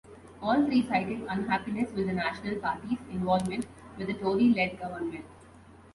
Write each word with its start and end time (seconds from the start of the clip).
All 0.41 0.65
three 0.65 0.81
cited 0.81 1.21
unhappiness 1.29 1.91
with 1.91 2.07
the 2.07 2.13
national 2.13 2.55
party's 2.55 2.97
involvement 3.11 3.67
with 3.99 4.09
a 4.09 4.15
"Tory-led" 4.15 4.79
government. 4.79 5.25